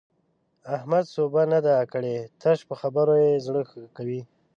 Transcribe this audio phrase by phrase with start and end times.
[0.75, 4.21] احمد سوبه نه ده کړې؛ تش په خبرو يې زړه ښه کوي.